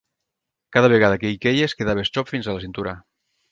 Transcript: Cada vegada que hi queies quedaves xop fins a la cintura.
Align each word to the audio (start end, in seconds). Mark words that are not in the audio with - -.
Cada 0.77 0.89
vegada 0.93 1.19
que 1.25 1.31
hi 1.33 1.37
queies 1.45 1.77
quedaves 1.83 2.13
xop 2.19 2.35
fins 2.35 2.49
a 2.51 2.59
la 2.59 2.67
cintura. 2.67 2.99